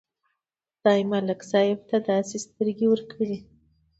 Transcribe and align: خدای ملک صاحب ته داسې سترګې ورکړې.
خدای 0.77 1.03
ملک 1.11 1.39
صاحب 1.51 1.79
ته 1.89 1.97
داسې 2.09 2.35
سترګې 2.45 2.85
ورکړې. 2.89 3.35